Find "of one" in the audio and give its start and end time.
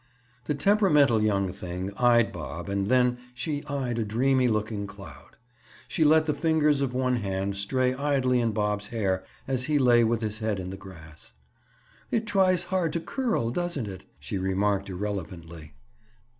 6.81-7.17